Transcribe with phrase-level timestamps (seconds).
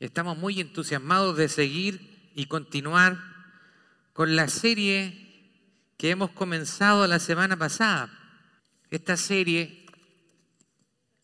[0.00, 3.18] Estamos muy entusiasmados de seguir y continuar
[4.12, 5.26] con la serie
[5.96, 8.08] que hemos comenzado la semana pasada.
[8.92, 9.86] Esta serie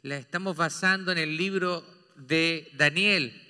[0.02, 3.40] la estamos basando en el libro de Daniel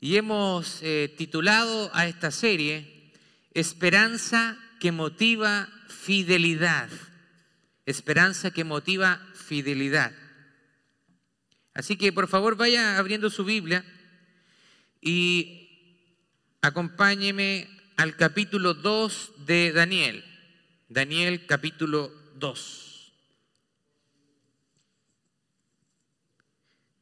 [0.00, 3.12] y hemos eh, titulado a esta serie
[3.54, 6.90] Esperanza que motiva fidelidad.
[7.86, 10.12] Esperanza que motiva fidelidad.
[11.76, 13.84] Así que por favor vaya abriendo su Biblia
[15.02, 15.68] y
[16.62, 20.24] acompáñeme al capítulo 2 de Daniel.
[20.88, 23.12] Daniel capítulo 2.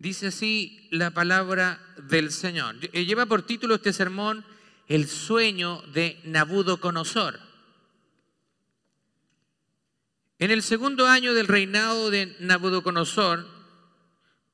[0.00, 2.74] Dice así la palabra del Señor.
[2.92, 4.44] Eh, lleva por título este sermón
[4.88, 7.38] El sueño de Nabucodonosor.
[10.40, 13.53] En el segundo año del reinado de Nabucodonosor,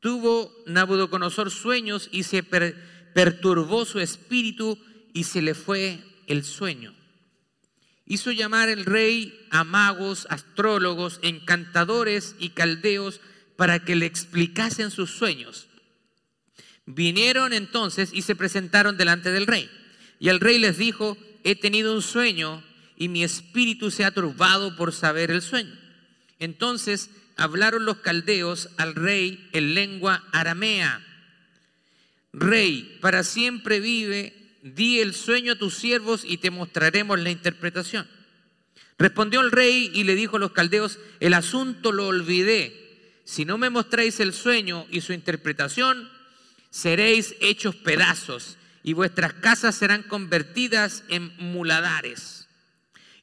[0.00, 4.78] tuvo Nabucodonosor sueños y se perturbó su espíritu
[5.12, 6.94] y se le fue el sueño.
[8.06, 13.20] Hizo llamar el rey a magos, astrólogos, encantadores y caldeos
[13.56, 15.69] para que le explicasen sus sueños.
[16.86, 19.70] Vinieron entonces y se presentaron delante del rey.
[20.19, 22.64] Y el rey les dijo, he tenido un sueño
[22.97, 25.80] y mi espíritu se ha turbado por saber el sueño.
[26.41, 31.06] Entonces hablaron los caldeos al rey en lengua aramea.
[32.32, 38.06] Rey, para siempre vive, di el sueño a tus siervos y te mostraremos la interpretación.
[38.98, 42.77] Respondió el rey y le dijo a los caldeos, el asunto lo olvidé.
[43.25, 46.10] Si no me mostráis el sueño y su interpretación,
[46.70, 52.48] seréis hechos pedazos y vuestras casas serán convertidas en muladares.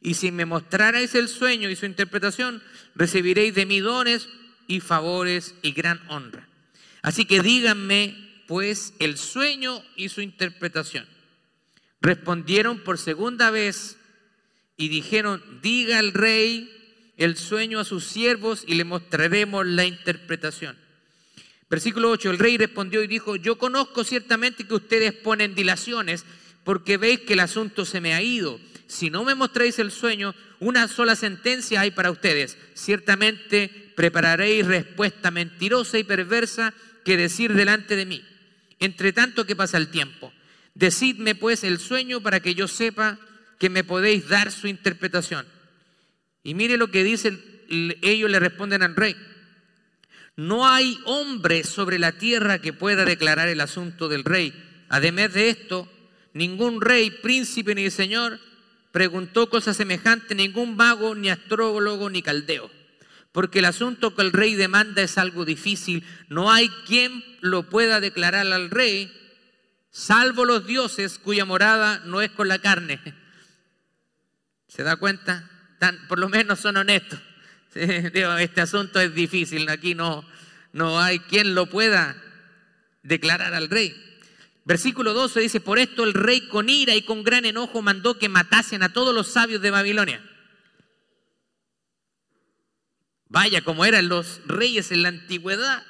[0.02, 2.62] Y si me mostrarais el sueño y su interpretación,
[2.98, 4.28] recibiréis de mí dones
[4.68, 6.48] y favores y gran honra.
[7.02, 8.16] Así que díganme,
[8.48, 11.08] pues, el sueño y su interpretación.
[12.02, 13.98] Respondieron por segunda vez
[14.76, 16.74] y dijeron, diga al rey
[17.18, 20.78] el sueño a sus siervos y le mostraremos la interpretación.
[21.70, 26.26] Versículo 8, el rey respondió y dijo, yo conozco ciertamente que ustedes ponen dilaciones
[26.64, 30.34] porque veis que el asunto se me ha ido si no me mostráis el sueño,
[30.60, 32.58] una sola sentencia hay para ustedes.
[32.74, 36.74] Ciertamente prepararéis respuesta mentirosa y perversa
[37.04, 38.24] que decir delante de mí.
[38.80, 40.34] Entre tanto que pasa el tiempo.
[40.74, 43.20] Decidme pues el sueño para que yo sepa
[43.60, 45.46] que me podéis dar su interpretación.
[46.44, 47.38] Y mire lo que dice,
[48.02, 49.16] ellos le responden al rey.
[50.36, 54.54] No hay hombre sobre la tierra que pueda declarar el asunto del rey.
[54.88, 55.92] Además de esto,
[56.34, 58.40] ningún rey, príncipe ni señor
[58.98, 62.72] preguntó cosa semejante ningún mago, ni astrólogo, ni caldeo.
[63.32, 66.04] Porque el asunto que el rey demanda es algo difícil.
[66.30, 69.14] No hay quien lo pueda declarar al rey,
[69.92, 73.00] salvo los dioses cuya morada no es con la carne.
[74.68, 75.48] ¿Se da cuenta?
[76.08, 77.20] por lo menos son honestos.
[77.76, 79.70] Este asunto es difícil.
[79.70, 80.28] Aquí no,
[80.74, 82.18] no hay quien lo pueda
[83.04, 83.96] declarar al rey.
[84.68, 88.28] Versículo 12 dice, por esto el rey con ira y con gran enojo mandó que
[88.28, 90.22] matasen a todos los sabios de Babilonia.
[93.30, 95.86] Vaya como eran los reyes en la antigüedad.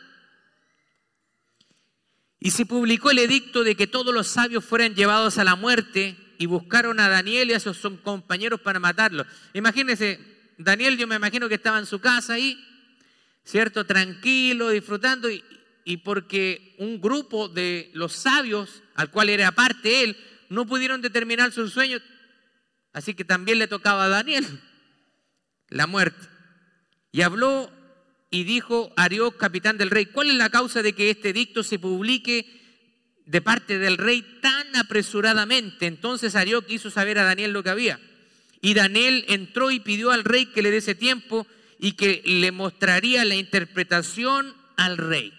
[2.39, 6.15] Y se publicó el edicto de que todos los sabios fueran llevados a la muerte
[6.37, 9.25] y buscaron a Daniel y a sus compañeros para matarlo.
[9.55, 10.19] Imagínense,
[10.59, 12.63] Daniel yo me imagino que estaba en su casa ahí,
[13.43, 13.87] ¿cierto?
[13.87, 15.43] Tranquilo, disfrutando y,
[15.87, 20.17] y porque un grupo de los sabios, al cual era aparte él,
[20.49, 22.01] no pudieron determinar sus sueños,
[22.91, 24.45] así que también le tocaba a Daniel
[25.69, 26.27] la muerte.
[27.13, 27.71] Y habló
[28.29, 31.79] y dijo Arioc, capitán del rey, ¿cuál es la causa de que este dicto se
[31.79, 32.45] publique
[33.25, 35.85] de parte del rey tan apresuradamente?
[35.85, 37.97] Entonces Arioc quiso saber a Daniel lo que había.
[38.59, 41.47] Y Daniel entró y pidió al rey que le diese tiempo
[41.79, 45.36] y que le mostraría la interpretación al rey.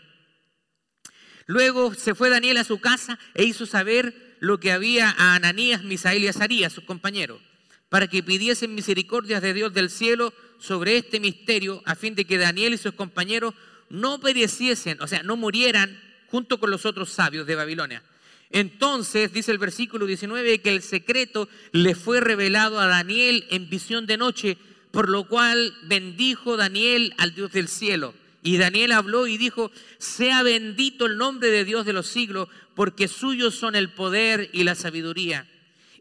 [1.49, 5.83] Luego se fue Daniel a su casa e hizo saber lo que había a Ananías,
[5.83, 7.41] Misael y Azarías, sus compañeros,
[7.89, 12.37] para que pidiesen misericordias de Dios del cielo sobre este misterio, a fin de que
[12.37, 13.55] Daniel y sus compañeros
[13.89, 15.99] no pereciesen, o sea, no murieran
[16.31, 18.03] junto con los otros sabios de Babilonia.
[18.51, 24.05] Entonces, dice el versículo 19, que el secreto le fue revelado a Daniel en visión
[24.05, 24.59] de noche,
[24.91, 28.13] por lo cual bendijo Daniel al Dios del cielo.
[28.43, 33.09] Y Daniel habló y dijo, sea bendito el nombre de Dios de los siglos, porque
[33.09, 35.47] suyos son el poder y la sabiduría.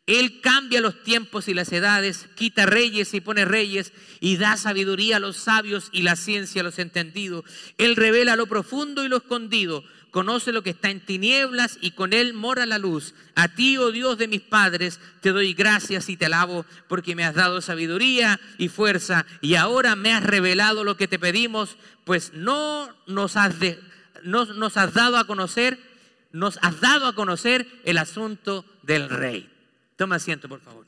[0.06, 3.92] Él cambia los tiempos y las edades, quita reyes y pone reyes,
[4.22, 7.44] y da sabiduría a los sabios y la ciencia a los entendidos.
[7.78, 9.84] Él revela lo profundo y lo escondido
[10.18, 13.14] conoce lo que está en tinieblas y con él mora la luz.
[13.36, 17.24] A ti, oh Dios de mis padres, te doy gracias y te alabo porque me
[17.24, 22.34] has dado sabiduría y fuerza y ahora me has revelado lo que te pedimos, pues
[22.34, 23.54] no nos has,
[24.24, 25.78] nos has dado a conocer,
[26.32, 29.48] nos has dado a conocer el asunto del rey.
[29.98, 30.88] Toma asiento, por favor.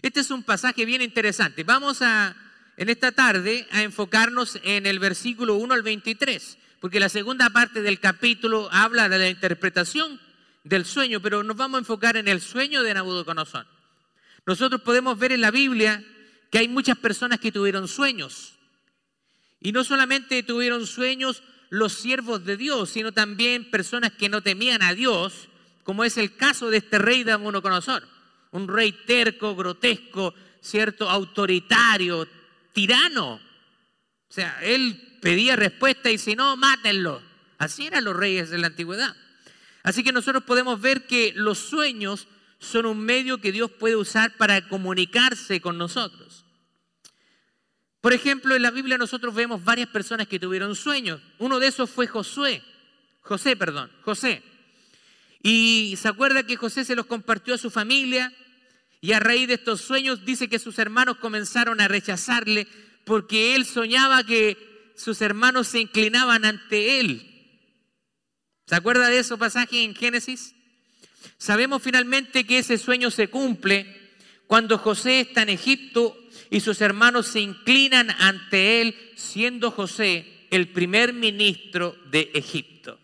[0.00, 1.64] Este es un pasaje bien interesante.
[1.64, 2.34] Vamos a,
[2.78, 7.82] en esta tarde, a enfocarnos en el versículo 1 al 23 porque la segunda parte
[7.82, 10.18] del capítulo habla de la interpretación
[10.64, 13.66] del sueño, pero nos vamos a enfocar en el sueño de Nabucodonosor.
[14.46, 16.02] Nosotros podemos ver en la Biblia
[16.50, 18.54] que hay muchas personas que tuvieron sueños.
[19.60, 24.82] Y no solamente tuvieron sueños los siervos de Dios, sino también personas que no temían
[24.82, 25.48] a Dios,
[25.84, 28.08] como es el caso de este rey de Nabucodonosor,
[28.52, 32.26] un rey terco, grotesco, cierto, autoritario,
[32.72, 33.34] tirano.
[33.34, 37.22] O sea, él pedía respuesta y si no, mátenlo.
[37.58, 39.14] Así eran los reyes de la antigüedad.
[39.82, 42.26] Así que nosotros podemos ver que los sueños
[42.58, 46.44] son un medio que Dios puede usar para comunicarse con nosotros.
[48.00, 51.20] Por ejemplo, en la Biblia nosotros vemos varias personas que tuvieron sueños.
[51.38, 52.62] Uno de esos fue Josué,
[53.20, 54.42] José, perdón, José.
[55.42, 58.32] Y se acuerda que José se los compartió a su familia
[59.00, 62.66] y a raíz de estos sueños dice que sus hermanos comenzaron a rechazarle
[63.04, 64.69] porque él soñaba que
[65.00, 67.26] sus hermanos se inclinaban ante él.
[68.66, 70.54] ¿Se acuerda de ese pasaje en Génesis?
[71.38, 73.98] Sabemos finalmente que ese sueño se cumple
[74.46, 76.16] cuando José está en Egipto
[76.50, 82.98] y sus hermanos se inclinan ante él, siendo José el primer ministro de Egipto.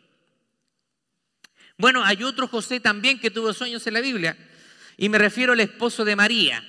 [1.78, 4.37] Bueno, hay otro José también que tuvo sueños en la Biblia,
[4.98, 6.62] y me refiero al esposo de María.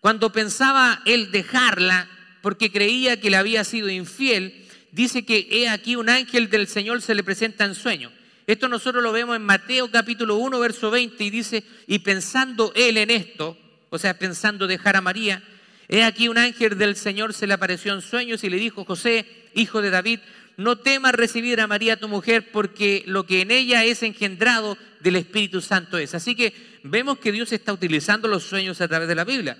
[0.00, 5.96] Cuando pensaba él dejarla, porque creía que le había sido infiel, dice que he aquí
[5.96, 8.12] un ángel del Señor se le presenta en sueño.
[8.46, 12.96] Esto nosotros lo vemos en Mateo capítulo 1, verso 20, y dice, y pensando él
[12.96, 13.58] en esto,
[13.90, 15.42] o sea, pensando dejar a María,
[15.88, 19.26] he aquí un ángel del Señor se le apareció en sueños y le dijo, José,
[19.54, 20.20] hijo de David,
[20.56, 25.16] no temas recibir a María tu mujer, porque lo que en ella es engendrado del
[25.16, 26.14] Espíritu Santo es.
[26.14, 26.52] Así que
[26.82, 29.56] vemos que Dios está utilizando los sueños a través de la Biblia.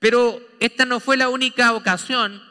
[0.00, 2.42] Pero esta no fue la única ocasión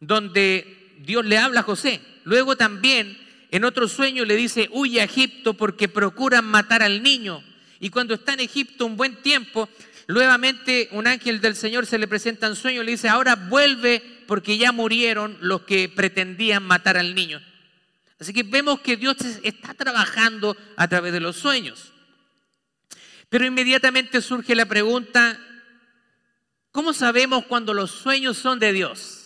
[0.00, 2.02] donde Dios le habla a José.
[2.24, 3.18] Luego también
[3.50, 7.42] en otro sueño le dice, huye a Egipto porque procuran matar al niño.
[7.80, 9.68] Y cuando está en Egipto un buen tiempo,
[10.08, 14.02] nuevamente un ángel del Señor se le presenta en sueño y le dice, ahora vuelve
[14.26, 17.40] porque ya murieron los que pretendían matar al niño.
[18.18, 21.92] Así que vemos que Dios está trabajando a través de los sueños.
[23.28, 25.38] Pero inmediatamente surge la pregunta,
[26.72, 29.18] ¿Cómo sabemos cuando los sueños son de Dios?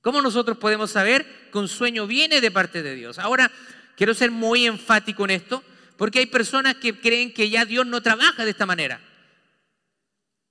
[0.00, 3.18] ¿Cómo nosotros podemos saber que un sueño viene de parte de Dios?
[3.18, 3.50] Ahora,
[3.96, 5.62] quiero ser muy enfático en esto,
[5.96, 9.00] porque hay personas que creen que ya Dios no trabaja de esta manera.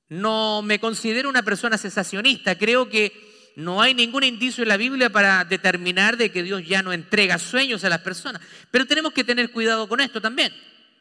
[0.07, 5.09] No me considero una persona cesacionista, creo que no hay ningún indicio en la Biblia
[5.09, 8.41] para determinar de que Dios ya no entrega sueños a las personas.
[8.71, 10.53] Pero tenemos que tener cuidado con esto también.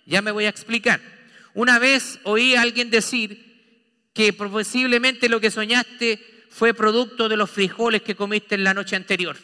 [0.06, 1.00] Ya me voy a explicar.
[1.54, 3.53] Una vez oí a alguien decir
[4.14, 8.94] que posiblemente lo que soñaste fue producto de los frijoles que comiste en la noche
[8.94, 9.36] anterior.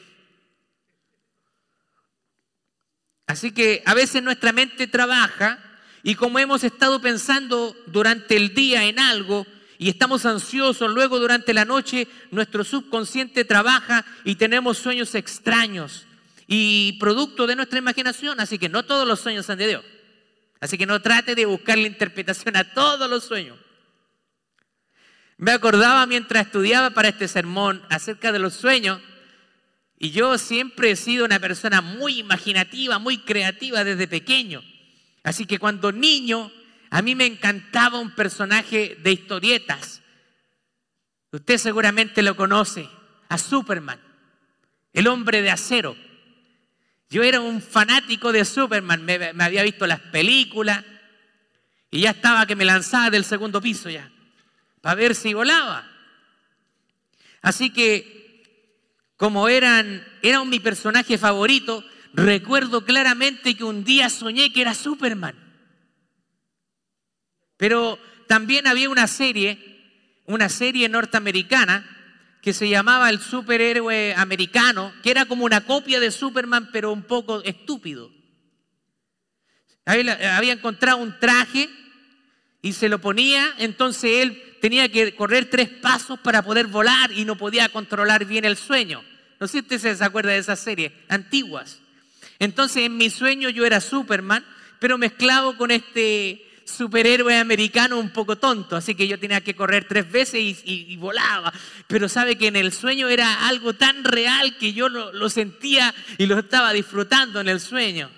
[3.26, 5.58] Así que a veces nuestra mente trabaja
[6.02, 9.46] y como hemos estado pensando durante el día en algo
[9.76, 16.06] y estamos ansiosos, luego durante la noche nuestro subconsciente trabaja y tenemos sueños extraños
[16.46, 18.38] y producto de nuestra imaginación.
[18.40, 19.84] Así que no todos los sueños son de Dios.
[20.60, 23.56] Así que no trate de buscar la interpretación a todos los sueños.
[25.40, 29.00] Me acordaba mientras estudiaba para este sermón acerca de los sueños
[29.98, 34.62] y yo siempre he sido una persona muy imaginativa, muy creativa desde pequeño.
[35.22, 36.52] Así que cuando niño
[36.90, 40.02] a mí me encantaba un personaje de historietas.
[41.32, 42.86] Usted seguramente lo conoce,
[43.30, 43.98] a Superman,
[44.92, 45.96] el hombre de acero.
[47.08, 50.84] Yo era un fanático de Superman, me, había visto las películas
[51.90, 54.10] y ya estaba que me lanzaba del segundo piso ya
[54.80, 55.86] para ver si volaba.
[57.42, 58.42] Así que,
[59.16, 65.36] como eran, era mi personaje favorito, recuerdo claramente que un día soñé que era Superman.
[67.56, 69.58] Pero también había una serie,
[70.26, 71.96] una serie norteamericana,
[72.40, 77.02] que se llamaba El Superhéroe Americano, que era como una copia de Superman, pero un
[77.02, 78.10] poco estúpido.
[79.84, 81.68] Había encontrado un traje
[82.62, 87.24] y se lo ponía, entonces él tenía que correr tres pasos para poder volar y
[87.24, 89.02] no podía controlar bien el sueño.
[89.38, 91.80] No sé si usted se acuerda de esas series antiguas.
[92.38, 94.44] Entonces en mi sueño yo era Superman,
[94.78, 99.86] pero mezclado con este superhéroe americano un poco tonto, así que yo tenía que correr
[99.88, 101.52] tres veces y, volaba.
[101.86, 106.26] Pero sabe que en el sueño era algo tan real que yo lo sentía y
[106.26, 108.10] lo estaba disfrutando en el sueño.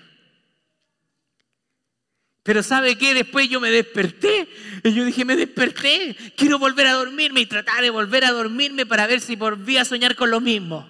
[2.43, 3.13] Pero ¿sabe qué?
[3.13, 4.49] Después yo me desperté
[4.83, 8.85] y yo dije, me desperté, quiero volver a dormirme y tratar de volver a dormirme
[8.85, 10.89] para ver si volví a soñar con lo mismo.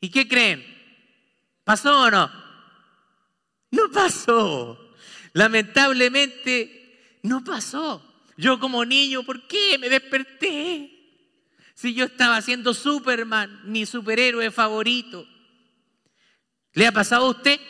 [0.00, 0.66] ¿Y qué creen?
[1.62, 2.30] ¿Pasó o no?
[3.70, 4.94] No pasó.
[5.32, 8.02] Lamentablemente no pasó.
[8.36, 10.90] Yo como niño, ¿por qué me desperté?
[11.74, 15.26] Si yo estaba siendo Superman, mi superhéroe favorito.
[16.72, 17.60] ¿Le ha pasado a usted?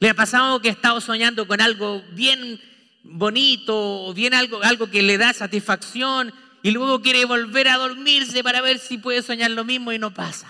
[0.00, 2.60] ¿Le ha pasado que ha estado soñando con algo bien
[3.02, 8.60] bonito bien algo, algo que le da satisfacción y luego quiere volver a dormirse para
[8.60, 10.48] ver si puede soñar lo mismo y no pasa?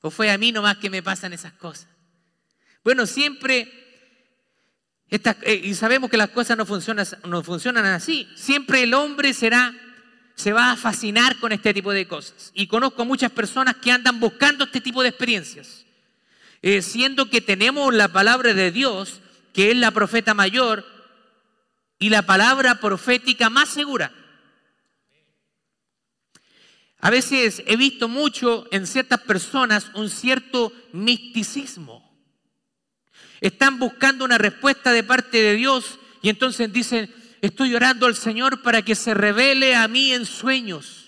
[0.00, 1.88] ¿O fue a mí nomás que me pasan esas cosas?
[2.82, 3.72] Bueno, siempre,
[5.08, 9.74] eh, y sabemos que las cosas no funcionan, no funcionan así, siempre el hombre será,
[10.34, 12.50] se va a fascinar con este tipo de cosas.
[12.52, 15.83] Y conozco muchas personas que andan buscando este tipo de experiencias.
[16.66, 19.20] Eh, siendo que tenemos la palabra de Dios,
[19.52, 20.82] que es la profeta mayor,
[21.98, 24.10] y la palabra profética más segura.
[27.00, 32.02] A veces he visto mucho en ciertas personas un cierto misticismo.
[33.42, 38.62] Están buscando una respuesta de parte de Dios y entonces dicen, estoy orando al Señor
[38.62, 41.03] para que se revele a mí en sueños.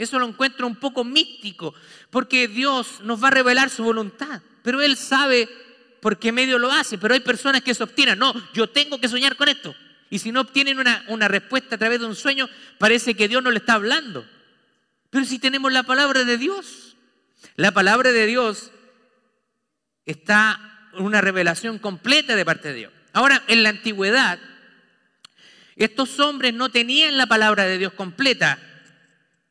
[0.00, 1.74] Eso lo encuentro un poco místico,
[2.08, 5.46] porque Dios nos va a revelar su voluntad, pero Él sabe
[6.00, 9.10] por qué medio lo hace, pero hay personas que se obstinan, no, yo tengo que
[9.10, 9.74] soñar con esto.
[10.08, 13.42] Y si no obtienen una, una respuesta a través de un sueño, parece que Dios
[13.42, 14.26] no le está hablando.
[15.10, 16.96] Pero si tenemos la palabra de Dios,
[17.56, 18.70] la palabra de Dios
[20.06, 22.92] está una revelación completa de parte de Dios.
[23.12, 24.38] Ahora, en la antigüedad,
[25.76, 28.58] estos hombres no tenían la palabra de Dios completa.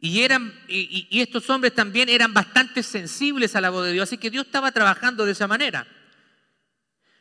[0.01, 4.17] Y, eran, y, estos hombres también eran bastante sensibles a la voz de Dios, así
[4.17, 5.85] que Dios estaba trabajando de esa manera.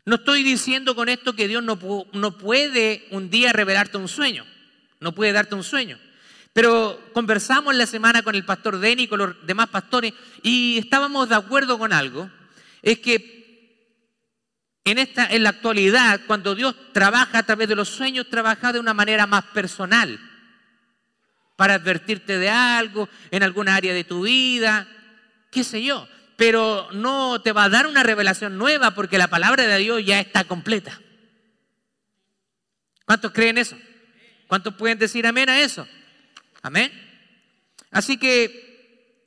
[0.04, 1.78] No estoy diciendo con esto que Dios no,
[2.12, 4.47] no puede un día revelarte un sueño,
[5.00, 5.99] no puede darte un sueño.
[6.52, 11.28] Pero conversamos la semana con el pastor Denny y con los demás pastores y estábamos
[11.28, 12.30] de acuerdo con algo,
[12.80, 13.38] es que
[14.85, 18.80] en, esta, en la actualidad, cuando Dios trabaja a través de los sueños, trabaja de
[18.80, 20.18] una manera más personal
[21.59, 24.87] para advertirte de algo en alguna área de tu vida,
[25.50, 26.09] qué sé yo.
[26.37, 30.21] Pero no te va a dar una revelación nueva porque la palabra de Dios ya
[30.21, 31.00] está completa.
[33.05, 33.77] ¿Cuántos creen eso?
[34.47, 35.88] ¿Cuántos pueden decir amén a eso?
[36.62, 36.93] Amén.
[37.91, 39.19] Así que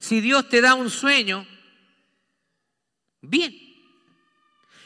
[0.00, 1.46] si Dios te da un sueño,
[3.20, 3.56] bien.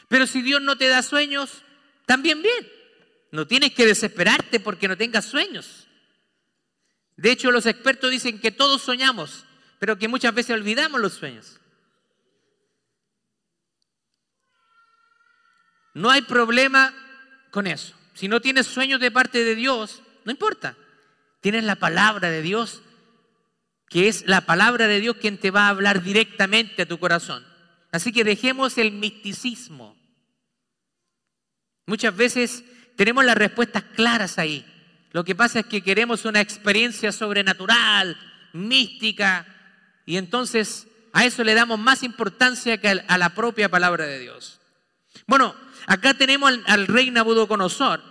[0.07, 1.63] Pero si Dios no te da sueños,
[2.05, 2.71] también bien.
[3.31, 5.78] No tienes que desesperarte porque no tengas sueños.
[7.19, 9.45] De hecho, los expertos dicen que todos soñamos,
[9.77, 11.59] pero que muchas veces olvidamos los sueños.
[15.93, 16.93] No hay problema
[17.51, 17.93] con eso.
[18.13, 20.77] Si no tienes sueños de parte de Dios, no importa.
[21.41, 22.83] Tienes la palabra de Dios,
[23.89, 27.45] que es la palabra de Dios quien te va a hablar directamente a tu corazón.
[27.91, 29.97] Así que dejemos el misticismo.
[31.85, 32.63] Muchas veces
[32.95, 34.65] tenemos las respuestas claras ahí.
[35.11, 38.17] Lo que pasa es que queremos una experiencia sobrenatural,
[38.53, 39.45] mística,
[40.05, 44.59] y entonces a eso le damos más importancia que a la propia palabra de Dios.
[45.25, 48.01] Bueno, acá tenemos al, rey Nabucodonosor,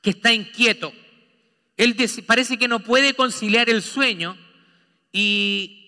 [0.00, 0.92] que está inquieto.
[1.76, 4.36] Él parece que no puede conciliar el sueño
[5.12, 5.84] y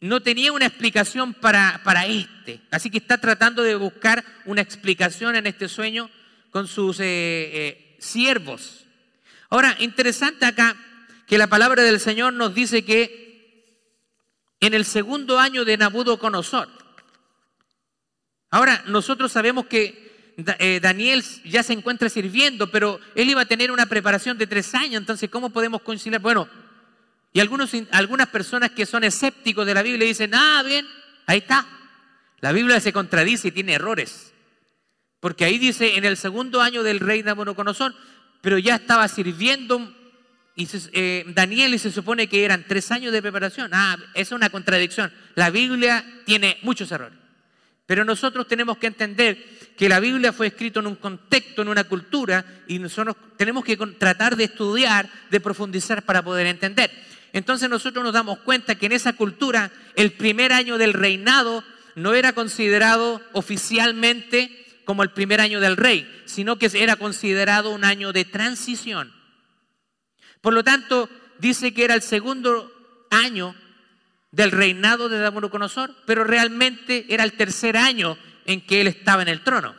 [0.00, 2.60] no tenía una explicación para, para este.
[2.70, 6.10] Así que está tratando de buscar una explicación en este sueño
[6.50, 8.86] con sus eh, eh, siervos.
[9.50, 10.76] Ahora, interesante acá
[11.26, 13.20] que la palabra del Señor nos dice que
[14.60, 16.68] en el segundo año de Nabucodonosor,
[18.50, 23.72] ahora nosotros sabemos que eh, Daniel ya se encuentra sirviendo, pero él iba a tener
[23.72, 26.20] una preparación de tres años, entonces ¿cómo podemos conciliar?
[26.20, 26.48] Bueno,
[27.32, 30.86] y algunos, algunas personas que son escépticos de la Biblia dicen, ah, bien,
[31.26, 31.66] ahí está.
[32.40, 34.32] La Biblia se contradice y tiene errores.
[35.20, 37.94] Porque ahí dice, en el segundo año del rey Nabucodonosor,
[38.40, 39.94] pero ya estaba sirviendo
[40.56, 43.70] y eh, Daniel y se supone que eran tres años de preparación.
[43.72, 45.10] Ah, es una contradicción.
[45.34, 47.18] La Biblia tiene muchos errores.
[47.86, 49.42] Pero nosotros tenemos que entender
[49.76, 53.76] que la Biblia fue escrita en un contexto, en una cultura, y nosotros tenemos que
[53.76, 56.90] tratar de estudiar, de profundizar para poder entender.
[57.32, 62.14] entonces nosotros nos damos cuenta que en esa cultura el primer año del reinado no
[62.14, 64.59] era considerado oficialmente
[64.90, 69.14] como el primer año del rey, sino que era considerado un año de transición.
[70.40, 73.54] Por lo tanto, dice que era el segundo año
[74.32, 79.28] del reinado de Nabucodonosor, pero realmente era el tercer año en que él estaba en
[79.28, 79.76] el trono.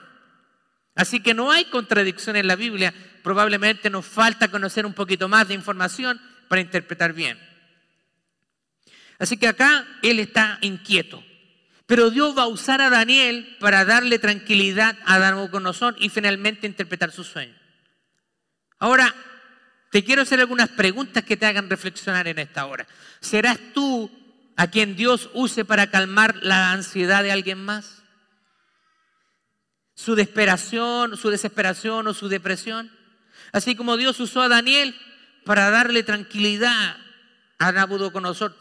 [0.96, 5.46] Así que no hay contradicción en la Biblia, probablemente nos falta conocer un poquito más
[5.50, 7.38] de información para interpretar bien.
[9.20, 11.22] Así que acá él está inquieto.
[11.92, 17.12] Pero Dios va a usar a Daniel para darle tranquilidad a Nabucodonosor y finalmente interpretar
[17.12, 17.54] su sueño.
[18.80, 19.14] Ahora,
[19.92, 22.88] te quiero hacer algunas preguntas que te hagan reflexionar en esta hora.
[23.20, 24.10] ¿Serás tú
[24.56, 28.04] a quien Dios use para calmar la ansiedad de alguien más?
[29.94, 32.90] ¿Su desesperación, su desesperación o su depresión?
[33.52, 34.96] Así como Dios usó a Daniel
[35.44, 36.96] para darle tranquilidad
[37.60, 38.56] a Nabucodonosor.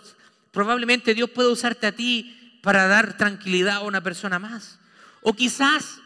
[0.50, 4.78] Probablemente Dios puede usarte a ti para dar tranquilidad a una persona más.
[5.22, 5.98] O quizás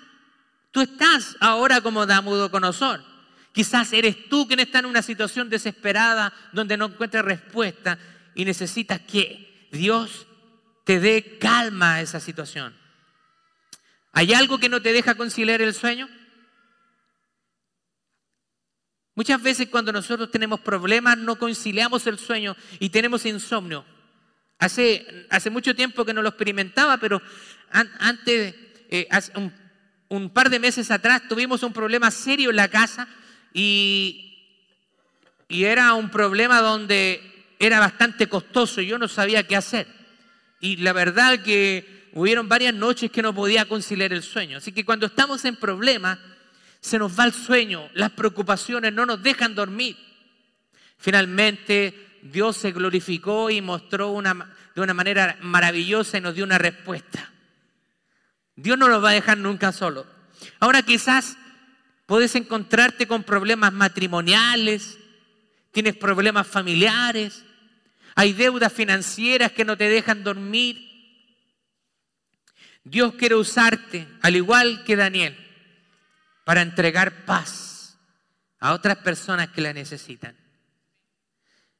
[0.70, 3.14] tú estás ahora como Nabucodonosor
[3.54, 8.00] Quizás eres tú quien está en una situación desesperada donde no encuentras respuesta
[8.34, 10.26] y necesitas que Dios
[10.82, 12.76] te dé calma a esa situación.
[14.10, 16.08] ¿Hay algo que no te deja conciliar el sueño?
[19.14, 23.84] Muchas veces cuando nosotros tenemos problemas no conciliamos el sueño y tenemos insomnio.
[24.58, 27.20] Hace, mucho tiempo que no lo experimentaba, pero
[27.70, 28.54] antes,
[28.88, 29.08] eh,
[30.08, 33.08] un, par de meses atrás, tuvimos un problema serio en la casa
[33.52, 34.20] y,
[35.48, 37.20] era un problema donde
[37.60, 39.86] era bastante costoso y yo no sabía qué hacer.
[40.60, 44.58] Y la verdad que hubieron varias noches que no podía conciliar el sueño.
[44.58, 46.18] Así que cuando estamos en problemas,
[46.80, 49.96] se nos va el sueño, las preocupaciones no nos dejan dormir.
[50.98, 56.58] Finalmente, Dios se glorificó y mostró una, de una manera maravillosa y nos dio una
[56.58, 57.32] respuesta.
[58.56, 60.06] Dios no nos va a dejar nunca solo.
[60.58, 61.36] Ahora quizás
[62.06, 64.98] Puedes encontrarte con problemas matrimoniales,
[65.72, 67.44] tienes problemas familiares,
[68.14, 70.90] hay deudas financieras que no te dejan dormir.
[72.84, 75.34] Dios quiere usarte, al igual que Daniel,
[76.44, 77.98] para entregar paz
[78.60, 80.36] a otras personas que la necesitan.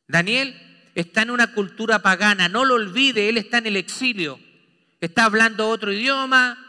[0.06, 0.54] Daniel
[0.94, 4.38] está en una cultura pagana, no lo olvide, él está en el exilio,
[5.00, 6.64] está hablando otro idioma,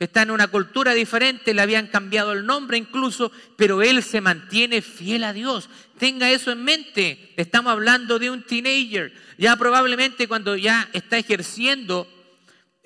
[0.00, 4.80] está en una cultura diferente, le habían cambiado el nombre incluso, pero él se mantiene
[4.80, 5.68] fiel a Dios.
[5.98, 7.34] Tenga eso en mente.
[7.36, 9.12] Estamos hablando de un teenager.
[9.36, 12.08] Ya probablemente cuando ya está ejerciendo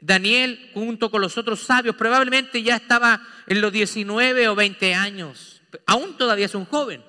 [0.03, 5.63] Daniel junto con los otros sabios, probablemente ya estaba en los 19 o 20 años.
[5.87, 7.01] Aún todavía es un joven.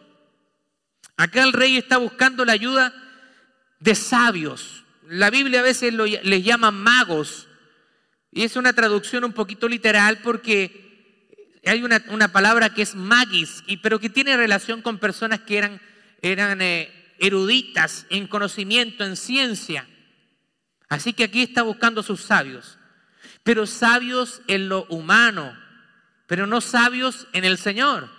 [1.18, 2.94] Acá el rey está buscando la ayuda
[3.80, 4.84] de sabios.
[5.08, 7.48] La Biblia a veces les llama magos
[8.32, 10.86] y es una traducción un poquito literal porque
[11.66, 16.62] hay una, palabra que es magis, y, pero que tiene relación con personas que eran,
[16.62, 19.88] eh, eruditas en conocimiento, en ciencia.
[20.90, 22.78] Así que aquí está buscando sus sabios,
[23.44, 25.58] pero sabios en lo humano,
[26.28, 28.10] pero no sabios en el Señor.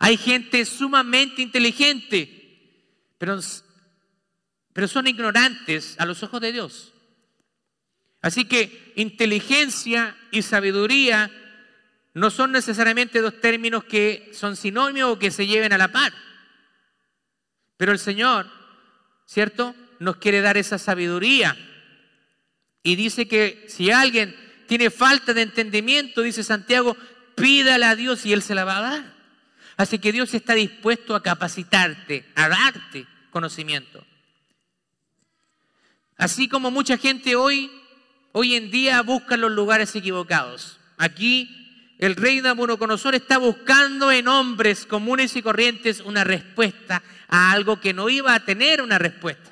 [0.00, 3.38] Hay gente sumamente inteligente, pero,
[4.72, 6.94] pero son ignorantes a los ojos de Dios.
[8.22, 11.30] Así que inteligencia y sabiduría
[12.14, 16.14] no son necesariamente dos términos que son sinónimos o que se lleven a la par.
[17.76, 18.50] Pero el Señor,
[19.26, 19.74] ¿cierto?
[19.98, 21.58] Nos quiere dar esa sabiduría.
[22.82, 24.34] Y dice que si alguien
[24.66, 26.96] tiene falta de entendimiento, dice Santiago,
[27.34, 29.19] pídale a Dios y Él se la va a dar.
[29.80, 34.04] Así que Dios está dispuesto a capacitarte, a darte conocimiento.
[36.18, 37.70] Así como mucha gente hoy
[38.32, 40.78] hoy en día buscan los lugares equivocados.
[40.98, 47.80] Aquí el rey Nabucodonosor está buscando en hombres comunes y corrientes una respuesta a algo
[47.80, 49.50] que no iba a tener una respuesta.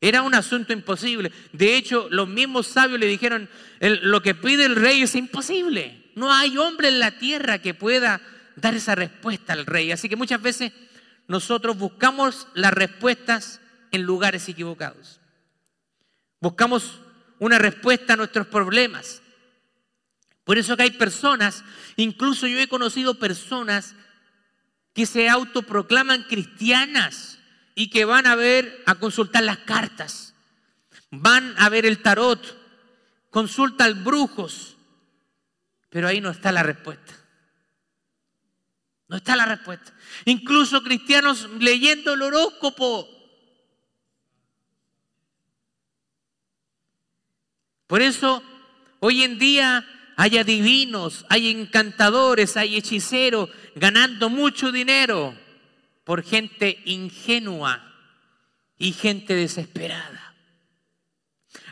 [0.00, 1.32] Era un asunto imposible.
[1.52, 6.12] De hecho, los mismos sabios le dijeron, lo que pide el rey es imposible.
[6.14, 8.20] No hay hombre en la tierra que pueda
[8.56, 9.92] dar esa respuesta al rey.
[9.92, 10.72] Así que muchas veces
[11.28, 13.60] nosotros buscamos las respuestas
[13.92, 15.20] en lugares equivocados.
[16.40, 17.00] Buscamos
[17.38, 19.22] una respuesta a nuestros problemas.
[20.44, 21.64] Por eso que hay personas,
[21.96, 23.94] incluso yo he conocido personas
[24.92, 27.38] que se autoproclaman cristianas
[27.74, 30.34] y que van a ver, a consultar las cartas,
[31.10, 32.40] van a ver el tarot,
[33.30, 34.76] consultan brujos,
[35.90, 37.14] pero ahí no está la respuesta.
[39.08, 39.92] No está la respuesta.
[40.24, 43.08] Incluso cristianos leyendo el horóscopo.
[47.86, 48.42] Por eso,
[48.98, 55.38] hoy en día hay adivinos, hay encantadores, hay hechiceros ganando mucho dinero
[56.04, 57.94] por gente ingenua
[58.78, 60.34] y gente desesperada.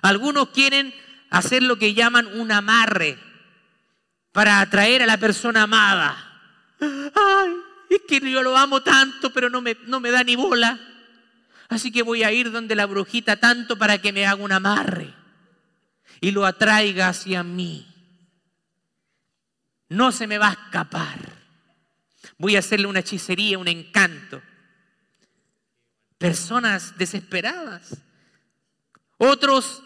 [0.03, 0.95] Algunos quieren
[1.31, 3.19] hacer lo que llaman un amarre
[4.33, 6.24] para atraer a la persona amada.
[6.81, 7.55] Ay,
[7.91, 10.79] es que yo lo amo tanto, pero no me, no me da ni bola.
[11.69, 15.15] Así que voy a ir donde la brujita tanto para que me haga un amarre
[16.21, 17.87] y lo atraiga hacia mí.
[19.89, 21.19] No se me va a escapar.
[22.39, 24.43] Voy a hacerle una hechicería, un encanto.
[26.19, 27.97] Personas desesperadas.
[29.19, 29.83] Otros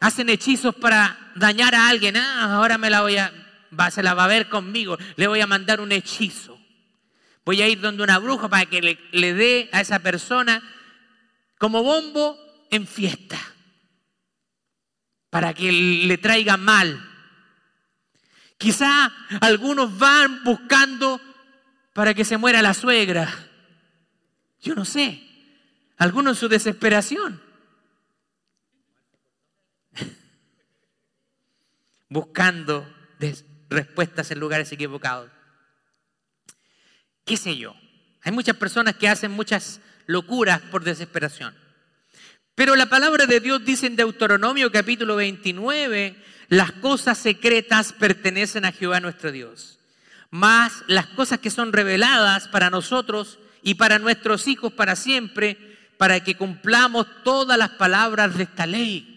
[0.00, 2.16] hacen hechizos para dañar a alguien.
[2.16, 3.32] Ah, ahora me la voy a,
[3.78, 4.98] va, se la va a ver conmigo.
[5.16, 6.58] Le voy a mandar un hechizo.
[7.44, 10.62] Voy a ir donde una bruja para que le, le dé a esa persona
[11.58, 12.38] como bombo
[12.70, 13.38] en fiesta.
[15.30, 17.08] Para que le traiga mal.
[18.58, 21.20] Quizá algunos van buscando
[21.92, 23.48] para que se muera la suegra.
[24.60, 25.20] Yo no sé.
[25.98, 27.42] Algunos en su desesperación.
[32.08, 32.86] Buscando
[33.72, 35.30] respuestas en lugares equivocados.
[37.24, 37.74] ¿Qué sé yo?
[38.22, 41.54] Hay muchas personas que hacen muchas locuras por desesperación.
[42.54, 46.16] Pero la palabra de Dios dice en Deuteronomio capítulo 29
[46.48, 49.78] las cosas secretas pertenecen a Jehová nuestro Dios.
[50.30, 55.56] Más las cosas que son reveladas para nosotros y para nuestros hijos para siempre,
[55.96, 59.11] para que cumplamos todas las palabras de esta ley.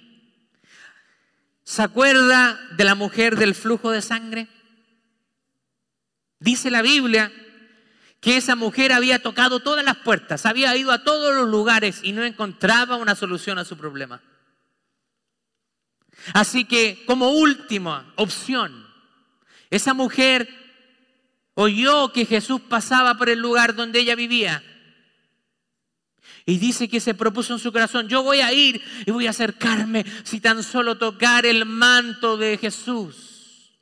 [1.65, 4.47] ¿Se acuerda de la mujer del flujo de sangre?
[6.39, 7.31] Dice la Biblia
[8.21, 12.11] que esa mujer había tocado todas las puertas, había ido a todos los lugares y
[12.11, 14.21] no encontraba una solución a su problema.
[16.33, 18.87] Así que como última opción,
[19.71, 20.47] esa mujer
[21.55, 24.63] oyó que Jesús pasaba por el lugar donde ella vivía.
[26.45, 29.31] Y dice que se propuso en su corazón, yo voy a ir y voy a
[29.31, 33.73] acercarme si tan solo tocar el manto de Jesús.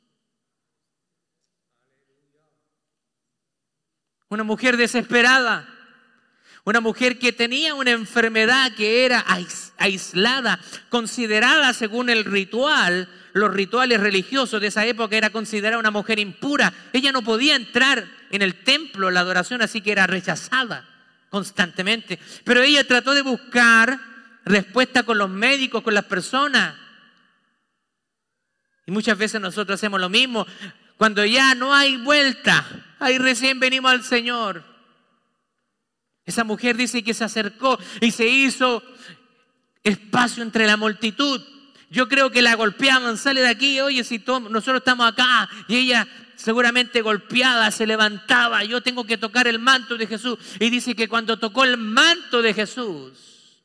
[4.28, 5.68] Una mujer desesperada
[6.66, 9.22] una mujer que tenía una enfermedad que era
[9.76, 16.18] aislada, considerada según el ritual, los rituales religiosos de esa época, era considerada una mujer
[16.18, 16.72] impura.
[16.94, 20.88] Ella no podía entrar en el templo, la adoración, así que era rechazada
[21.34, 22.16] constantemente.
[22.44, 23.98] Pero ella trató de buscar
[24.44, 26.76] respuesta con los médicos, con las personas.
[28.86, 30.46] Y muchas veces nosotros hacemos lo mismo.
[30.96, 32.64] Cuando ya no hay vuelta,
[33.00, 34.62] ahí recién venimos al Señor.
[36.24, 38.80] Esa mujer dice que se acercó y se hizo
[39.82, 41.42] espacio entre la multitud.
[41.90, 46.06] Yo creo que la golpeaban, sale de aquí, oye, si nosotros estamos acá y ella
[46.44, 50.38] seguramente golpeada se levantaba, yo tengo que tocar el manto de Jesús.
[50.60, 53.62] Y dice que cuando tocó el manto de Jesús,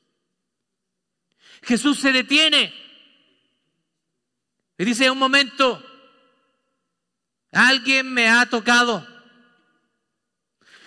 [1.62, 2.74] Jesús se detiene.
[4.78, 5.84] Y dice, un momento,
[7.52, 9.06] alguien me ha tocado.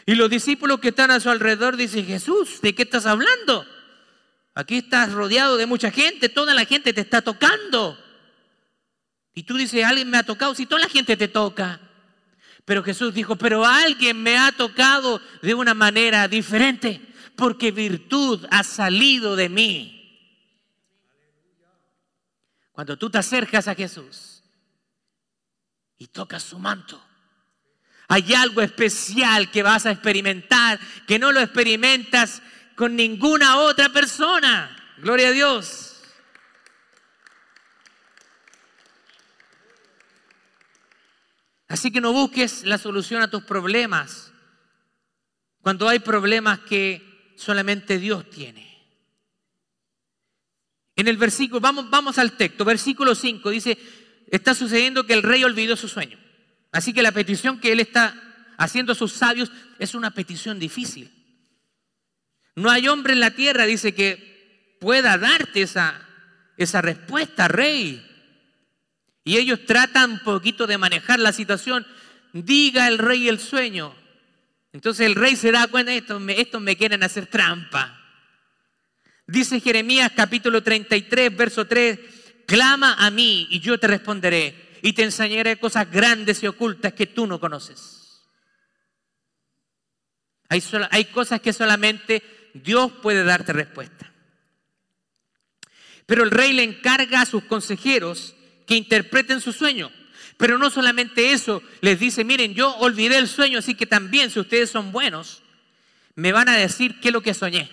[0.06, 3.66] Y los discípulos que están a su alrededor dicen, Jesús, ¿de qué estás hablando?
[4.54, 8.02] Aquí estás rodeado de mucha gente, toda la gente te está tocando.
[9.34, 11.81] Y tú dices, alguien me ha tocado, si toda la gente te toca.
[12.64, 17.00] Pero Jesús dijo, pero alguien me ha tocado de una manera diferente,
[17.36, 19.98] porque virtud ha salido de mí.
[22.72, 24.42] Cuando tú te acercas a Jesús
[25.98, 27.02] y tocas su manto,
[28.08, 32.42] hay algo especial que vas a experimentar, que no lo experimentas
[32.76, 34.76] con ninguna otra persona.
[34.98, 35.91] Gloria a Dios.
[41.72, 44.30] Así que no busques la solución a tus problemas
[45.62, 48.84] cuando hay problemas que solamente Dios tiene.
[50.96, 53.78] En el versículo, vamos, vamos al texto, versículo 5 dice,
[54.30, 56.18] está sucediendo que el rey olvidó su sueño.
[56.72, 58.22] Así que la petición que él está
[58.58, 61.10] haciendo a sus sabios es una petición difícil.
[62.54, 66.06] No hay hombre en la tierra, dice, que pueda darte esa,
[66.58, 68.11] esa respuesta, rey.
[69.24, 71.86] Y ellos tratan un poquito de manejar la situación.
[72.32, 73.94] Diga el rey el sueño.
[74.72, 77.98] Entonces el rey se da cuenta, estos me, estos me quieren hacer trampa.
[79.26, 81.98] Dice Jeremías capítulo 33, verso 3,
[82.46, 87.06] clama a mí y yo te responderé y te enseñaré cosas grandes y ocultas que
[87.06, 88.22] tú no conoces.
[90.48, 92.22] Hay, hay cosas que solamente
[92.54, 94.12] Dios puede darte respuesta.
[96.06, 98.34] Pero el rey le encarga a sus consejeros
[98.72, 99.92] que interpreten su sueño.
[100.38, 104.40] Pero no solamente eso, les dice, miren, yo olvidé el sueño, así que también si
[104.40, 105.42] ustedes son buenos,
[106.14, 107.70] me van a decir qué es lo que soñé.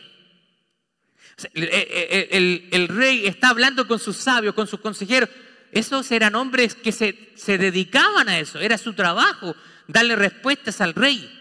[1.53, 5.29] El, rey está hablando con sus sabios, con sus consejeros.
[5.71, 9.55] Esos eran hombres que se, se dedicaban a eso, era su trabajo,
[9.87, 11.33] darle respuestas al rey.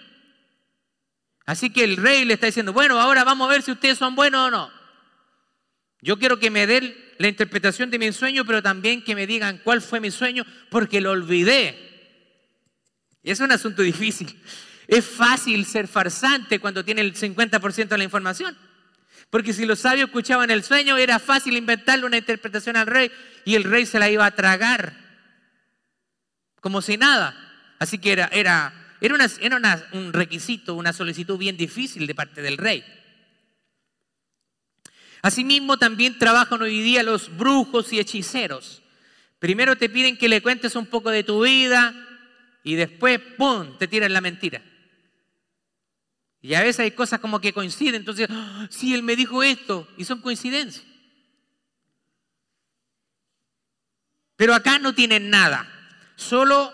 [1.47, 4.15] Así que el rey le está diciendo, bueno, ahora vamos a ver si ustedes son
[4.15, 4.78] buenos o no.
[6.01, 9.61] Yo quiero que me den la interpretación de mi sueño, pero también que me digan
[9.65, 11.77] cuál fue mi sueño, porque lo olvidé.
[13.23, 14.41] Es un asunto difícil.
[14.87, 18.57] Es fácil ser farsante cuando tiene el 50% de la información.
[19.31, 23.11] Porque si los sabios escuchaban el sueño, era fácil inventarle una interpretación al rey
[23.45, 24.95] y el rey se la iba a tragar
[26.61, 27.35] como si nada.
[27.79, 29.17] Así que era, era, era,
[29.93, 32.85] un requisito, una solicitud bien difícil de parte del rey.
[35.23, 38.83] Asimismo, también trabajan hoy día los brujos y hechiceros.
[39.39, 41.95] Primero te piden que le cuentes un poco de tu vida
[42.65, 44.63] y después, ¡pum!, te tiran la mentira.
[46.41, 48.69] Y a veces hay cosas como que coinciden, entonces, ¡ah!
[48.71, 50.85] sí, él me dijo esto, y son coincidencias.
[54.37, 55.69] Pero acá no tienen nada,
[56.15, 56.73] solo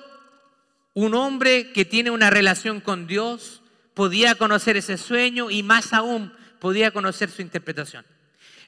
[0.93, 3.63] un hombre que tiene una relación con Dios
[3.95, 8.05] podía conocer ese sueño y más aún podía conocer su interpretación.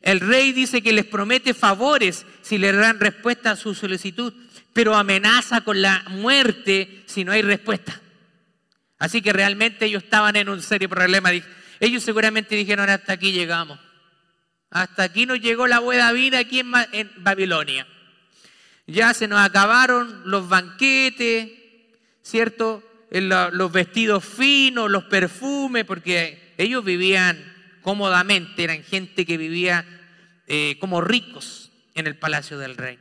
[0.07, 4.33] El rey dice que les promete favores si le dan respuesta a su solicitud,
[4.73, 8.01] pero amenaza con la muerte si no hay respuesta.
[9.01, 11.33] Así que realmente ellos estaban en un serio problema.
[11.81, 13.81] Ellos seguramente dijeron, hasta aquí llegamos.
[14.71, 17.89] Hasta aquí nos llegó la buena vida aquí en, Babilonia.
[18.87, 21.51] Ya se nos acabaron los banquetes,
[22.23, 22.81] ¿cierto?
[23.11, 27.56] los vestidos finos, los perfumes, porque ellos vivían
[27.87, 29.87] cómodamente, eran gente que vivía
[30.49, 32.99] eh, como ricos en el palacio del rey.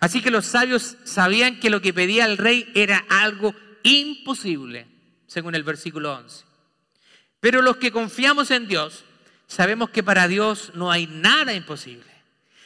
[0.00, 4.88] Así que los sabios sabían que lo que pedía el rey era algo imposible
[5.28, 6.44] según el versículo 11.
[7.38, 9.04] Pero los que confiamos en Dios,
[9.46, 12.10] sabemos que para Dios no hay nada imposible,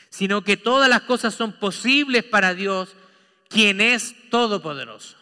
[0.08, 2.96] sino que todas las cosas son posibles para Dios,
[3.50, 5.18] quien es todopoderoso.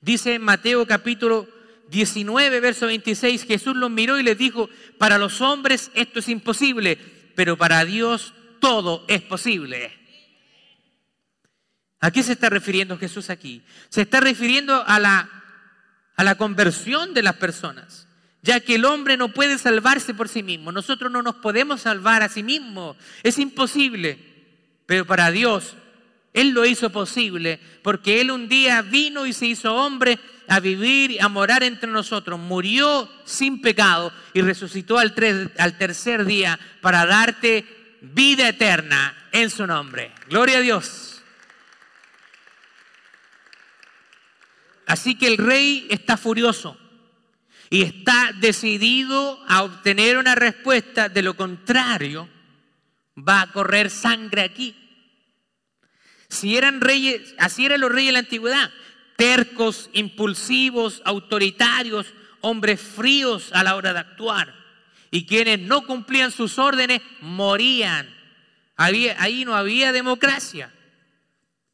[0.00, 1.46] Dice en Mateo capítulo
[1.90, 6.98] 19, verso 26, Jesús los miró y les dijo, para los hombres esto es imposible,
[7.34, 9.92] pero para Dios todo es posible.
[12.00, 13.62] ¿A qué se está refiriendo Jesús aquí?
[13.88, 15.38] Se está refiriendo a la
[16.18, 18.08] a la conversión de las personas,
[18.42, 20.72] ya que el hombre no puede salvarse por sí mismo.
[20.72, 24.18] Nosotros no nos podemos salvar a sí mismos, es imposible.
[24.84, 25.76] Pero para Dios,
[26.32, 30.18] Él lo hizo posible, porque Él un día vino y se hizo hombre
[30.48, 35.14] a vivir, y a morar entre nosotros, murió sin pecado y resucitó al,
[35.58, 37.64] al tercer día para darte
[38.00, 40.12] vida eterna en su nombre.
[40.28, 41.22] Gloria a Dios.
[44.86, 46.78] Así que el rey está furioso
[47.68, 52.28] y está decidido a obtener una respuesta, de lo contrario
[53.16, 54.74] va a correr sangre aquí.
[56.28, 58.70] Si eran reyes, así eran los reyes de la antigüedad,
[59.18, 62.06] tercos, impulsivos, autoritarios,
[62.40, 64.54] hombres fríos a la hora de actuar.
[65.10, 68.08] Y quienes no cumplían sus órdenes morían.
[68.76, 70.72] ahí no había democracia,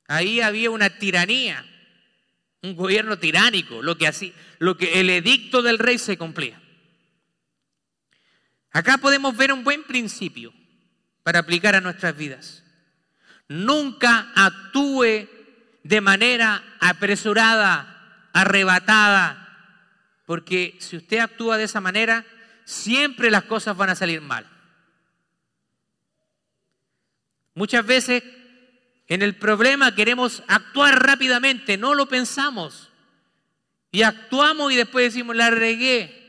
[0.09, 1.65] ahí había una tiranía
[2.65, 6.59] un gobierno tiránico, lo que, así, lo que el edicto del rey se cumplía.
[8.71, 10.53] Acá podemos ver un buen principio
[11.23, 12.65] para aplicar a nuestras vidas.
[13.49, 15.29] Nunca actúe
[15.85, 19.41] de manera apresurada, arrebatada,
[20.27, 22.25] porque si usted actúa de esa manera,
[22.65, 24.49] siempre las cosas van a salir mal.
[27.55, 28.25] Muchas veces
[29.07, 32.91] en el problema queremos actuar rápidamente, no lo pensamos.
[33.93, 36.23] Y actuamos y después decimos, la regué.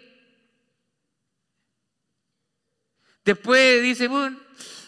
[3.24, 4.08] Después dice,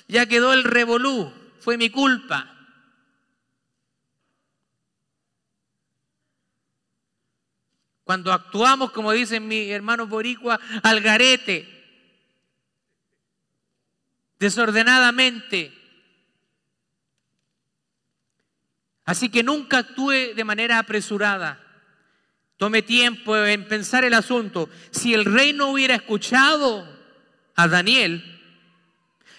[0.08, 2.57] ya quedó el revolú, fue mi culpa.
[8.08, 11.67] Cuando actuamos, como dicen mis hermanos boricua, al garete,
[14.39, 15.74] desordenadamente,
[19.08, 21.63] Así que nunca actúe de manera apresurada.
[22.58, 24.70] Tome tiempo en pensar el asunto.
[24.91, 26.86] Si el rey no hubiera escuchado
[27.56, 28.41] a Daniel,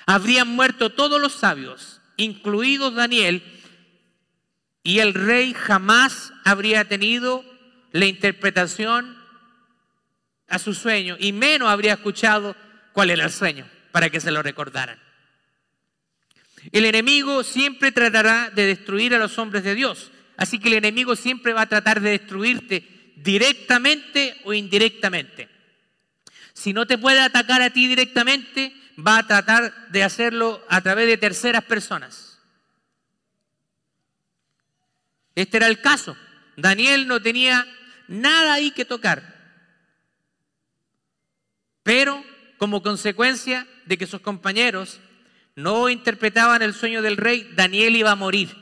[0.06, 3.42] habrían muerto todos los sabios, incluidos Daniel,
[4.82, 7.44] y el rey jamás habría tenido
[7.92, 9.16] la interpretación
[10.48, 12.56] a su sueño, y menos habría escuchado
[12.92, 14.98] cuál era el sueño para que se lo recordaran.
[16.72, 20.10] El enemigo siempre tratará de destruir a los hombres de Dios.
[20.36, 25.48] Así que el enemigo siempre va a tratar de destruirte directamente o indirectamente.
[26.52, 31.06] Si no te puede atacar a ti directamente, va a tratar de hacerlo a través
[31.06, 32.38] de terceras personas.
[35.34, 36.16] Este era el caso.
[36.56, 37.66] Daniel no tenía
[38.08, 39.36] nada ahí que tocar.
[41.82, 42.24] Pero
[42.58, 45.00] como consecuencia de que sus compañeros
[45.54, 48.54] no interpretaban el sueño del rey, Daniel iba a morir.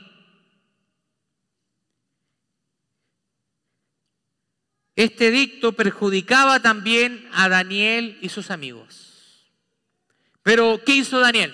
[4.95, 9.47] Este dicto perjudicaba también a Daniel y sus amigos.
[10.41, 11.53] Pero, ¿qué hizo Daniel?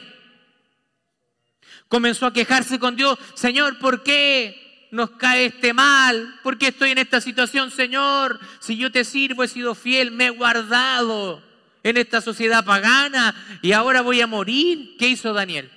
[1.90, 4.63] Comenzó a quejarse con Dios, Señor, ¿por qué
[4.94, 6.40] nos cae este mal?
[6.44, 8.40] ¿Por qué estoy en esta situación, Señor?
[8.60, 11.42] Si yo te sirvo, he sido fiel, me he guardado
[11.82, 14.96] en esta sociedad pagana y ahora voy a morir.
[15.00, 15.72] ¿Qué hizo Daniel?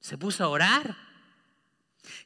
[0.00, 0.96] Se puso a orar.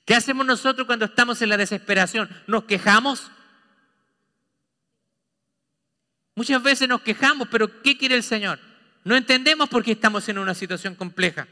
[0.04, 2.28] ¿Qué hacemos nosotros cuando estamos en la desesperación?
[2.48, 3.30] ¿Nos quejamos?
[6.34, 8.58] Muchas veces nos quejamos, pero ¿qué quiere el Señor?
[9.04, 11.46] No entendemos por qué estamos en una situación compleja.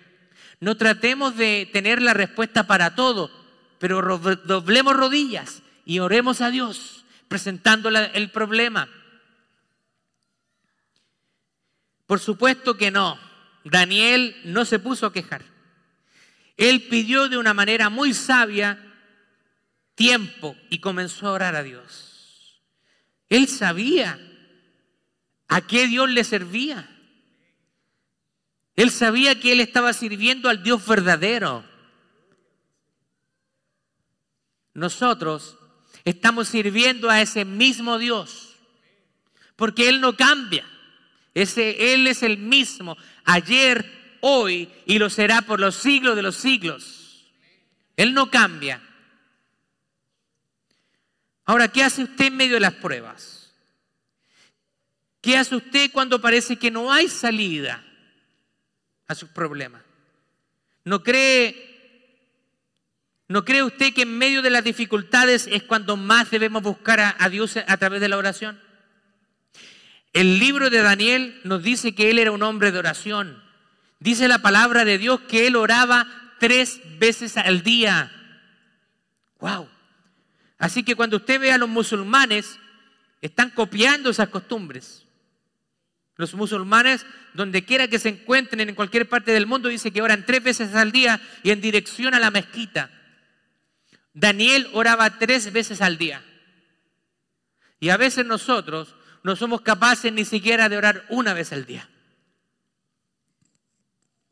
[0.58, 3.30] No tratemos de tener la respuesta para todo,
[3.78, 8.88] pero doblemos rodillas y oremos a Dios presentando el problema.
[12.06, 13.18] Por supuesto que no.
[13.64, 15.42] Daniel no se puso a quejar.
[16.56, 18.82] Él pidió de una manera muy sabia
[19.94, 22.62] tiempo y comenzó a orar a Dios.
[23.28, 24.18] Él sabía
[25.48, 26.88] a qué Dios le servía.
[28.74, 31.64] Él sabía que él estaba sirviendo al Dios verdadero.
[34.74, 35.56] Nosotros
[36.04, 38.56] estamos sirviendo a ese mismo Dios,
[39.56, 40.64] porque Él no cambia.
[41.34, 46.36] Ese, Él es el mismo ayer, hoy y lo será por los siglos de los
[46.36, 47.26] siglos.
[47.96, 48.82] Él no cambia.
[51.44, 53.52] Ahora, ¿qué hace usted en medio de las pruebas?
[55.20, 57.84] ¿Qué hace usted cuando parece que no hay salida
[59.06, 59.82] a sus problemas?
[60.84, 61.67] ¿No cree,
[63.28, 67.28] ¿No cree usted que en medio de las dificultades es cuando más debemos buscar a,
[67.28, 68.58] Dios a través de la oración?
[70.14, 73.42] El libro de Daniel nos dice que él era un hombre de oración.
[74.00, 76.06] Dice la palabra de Dios que él oraba
[76.38, 78.10] tres veces al día.
[79.40, 79.68] ¡Wow!
[80.58, 82.58] Así que cuando usted ve a los musulmanes,
[83.20, 85.04] están copiando esas costumbres.
[86.16, 90.24] Los musulmanes, donde quiera que se encuentren en cualquier parte del mundo, dice que oran
[90.24, 92.90] tres veces al día y en dirección a la mezquita.
[94.18, 96.24] Daniel oraba tres veces al día.
[97.78, 101.88] Y a veces nosotros no somos capaces ni siquiera de orar una vez al día.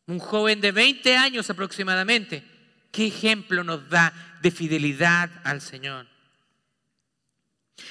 [0.06, 2.42] Un joven de 20 años aproximadamente,
[2.90, 6.06] ¿qué ejemplo nos da de fidelidad al Señor?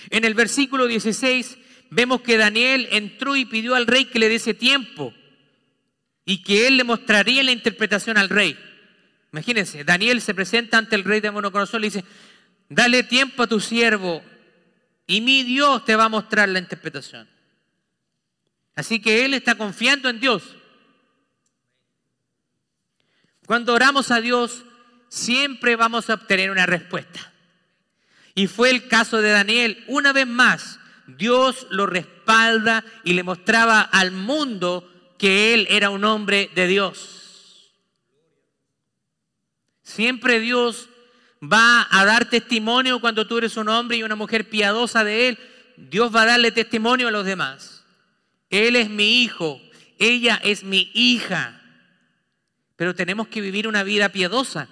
[0.09, 1.57] En el versículo 16
[1.91, 5.13] vemos que Daniel entró y pidió al rey que le diese tiempo
[6.25, 8.57] y que él le mostraría la interpretación al rey.
[9.35, 12.05] Imagínense, Daniel se presenta ante el rey de Monoconosor y le dice,
[12.69, 14.23] dale tiempo a tu siervo
[15.05, 17.27] y mi Dios te va a mostrar la interpretación.
[18.75, 20.55] Así que Él está confiando en Dios.
[23.45, 24.63] Cuando oramos a Dios,
[25.09, 27.33] siempre vamos a obtener una respuesta.
[28.35, 29.83] Y fue el caso de Daniel.
[29.87, 36.05] Una vez más, Dios lo respalda y le mostraba al mundo que él era un
[36.05, 37.24] hombre de Dios.
[39.85, 40.89] Siempre Dios
[41.41, 45.39] va a dar testimonio cuando tú eres un hombre y una mujer piadosa de Él.
[45.77, 47.85] Dios va a darle testimonio a los demás.
[48.49, 49.61] Él es mi hijo,
[49.99, 51.61] ella es mi hija.
[52.75, 54.67] Pero tenemos que vivir una vida piadosa.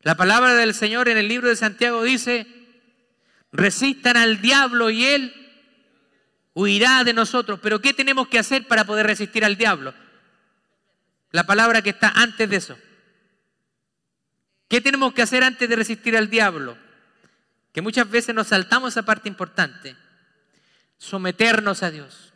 [0.00, 2.48] La palabra del Señor en el libro de Santiago dice,
[3.52, 5.32] resistan al diablo y él
[6.52, 7.60] huirá de nosotros.
[7.62, 9.94] Pero ¿qué tenemos que hacer para poder resistir al diablo?
[11.32, 12.78] La palabra que está antes de eso.
[14.68, 16.78] ¿Qué tenemos que hacer antes de resistir al diablo?
[17.72, 19.96] Que muchas veces nos saltamos esa parte importante.
[20.98, 22.32] Someternos a Dios.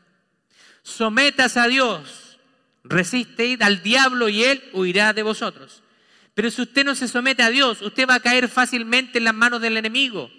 [0.83, 2.39] Sometas a Dios.
[2.85, 5.83] Resiste al diablo y él huirá de vosotros.
[6.35, 9.35] Pero si usted no se somete a Dios, usted va a caer fácilmente en las
[9.35, 10.31] manos del enemigo.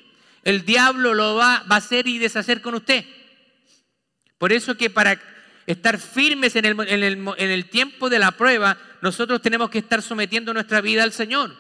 [0.43, 3.03] El diablo lo va, a hacer y deshacer con usted.
[4.37, 5.19] Por eso que para
[5.67, 10.53] estar firmes en el, en el tiempo de la prueba, nosotros tenemos que estar sometiendo
[10.53, 11.55] nuestra vida al Señor.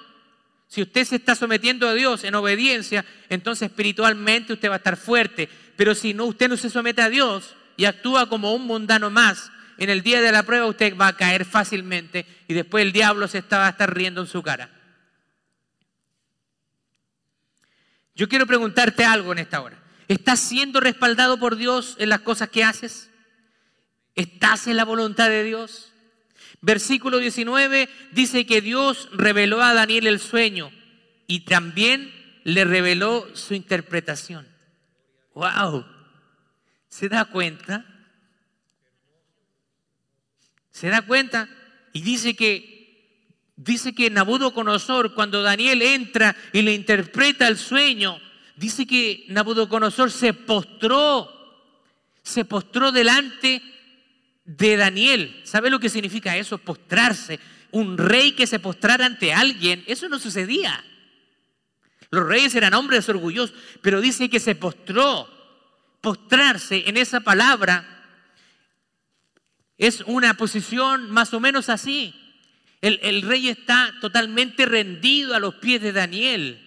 [0.67, 4.97] Si usted se está sometiendo a Dios en obediencia, entonces espiritualmente usted va a estar
[4.97, 5.49] fuerte.
[5.75, 9.51] Pero si no, usted no se somete a Dios y actúa como un mundano más,
[9.77, 13.27] en el día de la prueba usted va a caer fácilmente y después el diablo
[13.27, 14.71] se va a estar riendo en su cara.
[18.15, 19.77] Yo quiero preguntarte algo en esta hora.
[20.07, 23.11] ¿Estás siendo respaldado por Dios en las cosas que haces?
[24.17, 25.91] ¿Estás en la voluntad de Dios?
[26.59, 30.71] Versículo 19 dice que Dios reveló a Daniel el sueño
[31.27, 32.11] y también
[32.43, 34.47] le reveló su interpretación.
[35.35, 35.85] ¡Wow!
[36.89, 37.85] ¿Se da cuenta?
[40.71, 41.47] ¿Se da cuenta?
[41.93, 43.21] Y dice que
[43.55, 48.19] dice que Nabucodonosor cuando Daniel entra y le interpreta el sueño,
[48.55, 51.29] dice que Nabucodonosor se postró,
[52.23, 53.61] se postró delante
[54.47, 55.41] de Daniel.
[55.43, 56.57] ¿Sabe lo que significa eso?
[56.57, 57.39] Postrarse.
[57.69, 60.83] Un rey que se postrara ante alguien, eso no sucedía.
[62.09, 65.29] Los reyes eran hombres orgullosos, pero dice que se postró.
[66.01, 67.85] Postrarse en esa palabra
[69.77, 72.15] es una posición más o menos así.
[72.81, 76.63] El, rey está totalmente rendido a los pies de Daniel.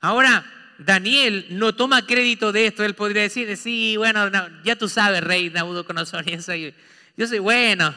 [0.00, 2.84] Ahora, Daniel no toma crédito de esto.
[2.84, 4.30] Él podría decir, sí, bueno,
[4.64, 6.74] ya tú sabes, rey Nabucodonosor, yo soy,
[7.16, 7.94] yo soy bueno.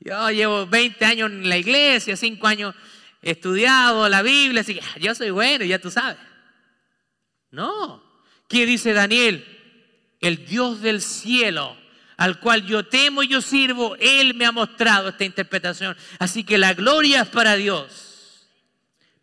[0.00, 2.74] Yo llevo 20 años en la iglesia, 5 años
[3.22, 6.18] estudiado la Biblia, así que ah, yo soy bueno, ya tú sabes.
[7.50, 8.02] No.
[8.48, 9.44] ¿Qué dice Daniel?
[10.20, 11.76] El Dios del cielo
[12.16, 15.96] al cual yo temo y yo sirvo, Él me ha mostrado esta interpretación.
[16.18, 18.46] Así que la gloria es para Dios.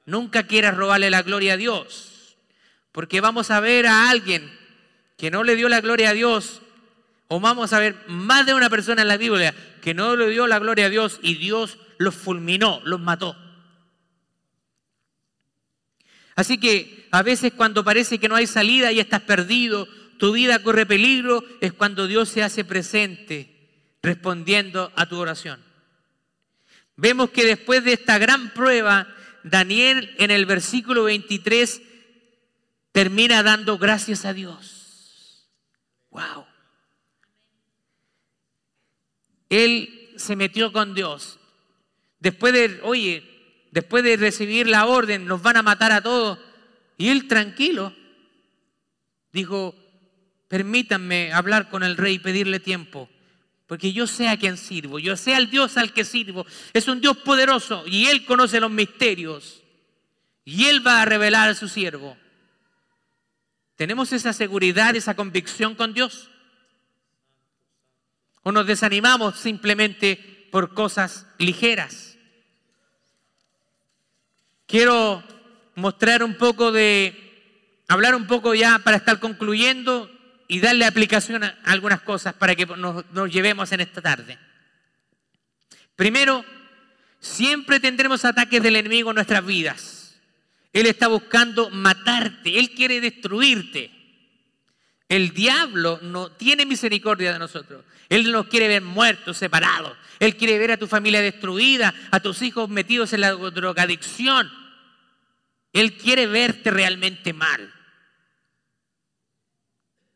[0.06, 2.11] Nunca quieras robarle la gloria a Dios,
[2.92, 4.52] porque vamos a ver a alguien
[5.18, 6.62] que no le dio la gloria a Dios,
[7.28, 10.48] o vamos a ver más de una persona en la Biblia que no le dio
[10.48, 13.38] la gloria a Dios y Dios los fulminó, los mató.
[16.36, 19.88] Así que a veces cuando parece que no hay salida y estás perdido,
[20.18, 23.52] tu vida corre peligro, es cuando Dios se hace presente
[24.02, 25.64] respondiendo a tu oración.
[26.96, 29.08] Vemos que después de esta gran prueba,
[29.44, 31.82] Daniel en el versículo 23
[32.92, 35.48] termina dando gracias a Dios.
[36.12, 36.46] Wow.
[39.50, 41.39] Él se metió con Dios.
[42.20, 43.24] Después de, oye,
[43.72, 46.39] después de recibir la orden, nos van a matar a todos.
[46.98, 47.94] Y él tranquilo
[49.32, 49.76] dijo,
[50.48, 53.10] permítanme hablar con el rey y pedirle tiempo.
[53.68, 56.46] Porque yo sé a quién sirvo, yo sé al Dios al que sirvo.
[56.74, 59.64] Es un Dios poderoso y Él conoce los misterios.
[60.44, 62.18] Y Él va a revelar a su siervo.
[63.82, 66.30] ¿Tenemos esa seguridad, esa convicción con Dios?
[68.44, 72.16] ¿O nos desanimamos simplemente por cosas ligeras?
[74.68, 75.24] Quiero
[75.74, 80.12] mostrar un poco de, hablar un poco ya para estar concluyendo
[80.48, 84.38] y darle aplicación a algunas cosas para que nos, llevemos en esta tarde.
[85.96, 86.46] Primero,
[87.20, 90.01] siempre tendremos ataques del enemigo en nuestras vidas.
[90.74, 93.92] Él está buscando matarte, Él quiere destruirte.
[95.10, 97.84] El diablo no tiene misericordia de nosotros.
[98.08, 99.98] Él nos quiere ver muertos, separados.
[100.20, 104.50] Él quiere ver a tu familia destruida, a tus hijos metidos en la drogadicción.
[105.74, 107.74] Él quiere verte realmente mal.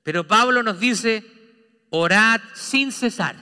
[0.03, 1.25] Pero Pablo nos dice,
[1.89, 3.35] orad sin cesar.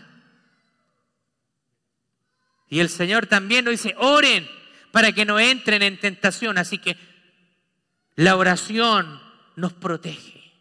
[2.70, 4.50] Y el Señor también nos dice, oren
[4.94, 6.60] para que no entren en tentación.
[6.60, 6.96] Así que
[8.16, 9.20] la oración
[9.56, 10.54] nos protege.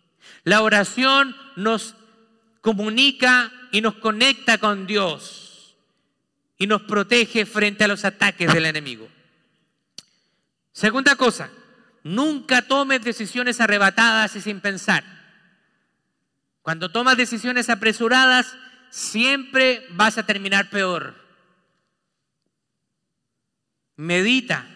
[0.43, 1.95] La oración nos
[2.63, 5.77] comunica y nos conecta con Dios
[6.57, 9.07] y nos protege frente a los ataques del enemigo.
[10.73, 11.51] Segunda cosa,
[12.03, 15.05] nunca tomes decisiones arrebatadas y sin pensar.
[16.63, 18.57] Cuando tomas decisiones apresuradas,
[18.89, 21.22] siempre vas a terminar peor.
[24.03, 24.67] Medita,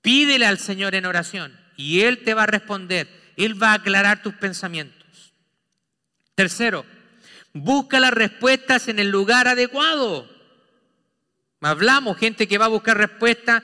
[0.00, 3.06] pídele al Señor en oración y Él te va a responder,
[3.36, 5.34] Él va a aclarar tus pensamientos.
[6.34, 6.86] Tercero,
[7.52, 10.26] busca las respuestas en el lugar adecuado.
[11.60, 13.62] Hablamos, gente que va a buscar respuestas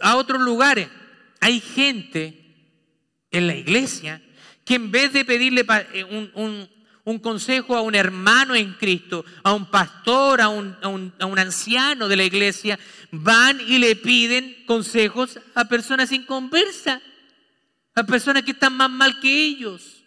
[0.00, 0.88] a otros lugares.
[1.40, 2.56] Hay gente
[3.30, 4.22] en la iglesia
[4.64, 6.70] que en vez de pedirle eh, un,
[7.18, 12.16] consejo a un hermano en Cristo, a un pastor, a un, a un, anciano de
[12.16, 12.78] la iglesia,
[13.10, 17.02] van y le piden consejos a personas sin conversa,
[17.94, 20.04] a personas que están más mal que ellos.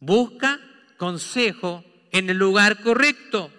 [0.00, 0.60] Busca
[0.96, 3.50] consejo en el lugar correcto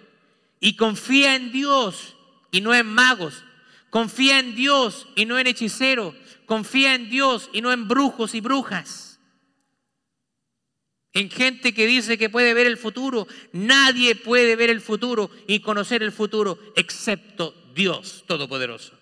[0.60, 2.14] y confía en Dios
[2.50, 3.44] y no en magos.
[3.90, 6.14] Confía en Dios y no en hechiceros.
[6.46, 9.11] Confía en Dios y no en brujos y brujas.
[11.12, 13.26] En gente que dice que puede ver el futuro.
[13.52, 18.98] Nadie puede ver el futuro y conocer el futuro excepto Dios Todopoderoso.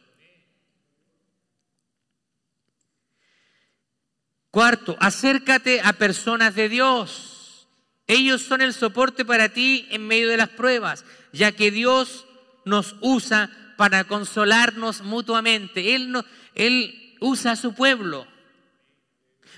[4.51, 7.69] Cuarto, acércate a personas de Dios.
[8.09, 12.27] Ellos son el soporte para ti en medio de las pruebas, ya que Dios
[12.65, 15.95] nos usa para consolarnos mutuamente.
[15.95, 16.13] Él,
[16.57, 18.27] él usa a su pueblo.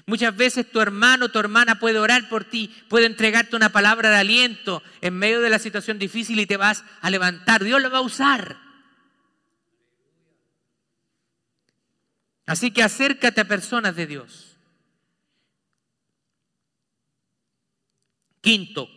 [0.07, 4.17] Muchas veces tu hermano, tu hermana puede orar por ti, puede entregarte una palabra de
[4.17, 7.63] aliento en medio de la situación difícil y te vas a levantar.
[7.63, 8.57] Dios lo va a usar.
[12.47, 14.57] Así que acércate a personas de Dios.
[18.41, 18.91] Quinto,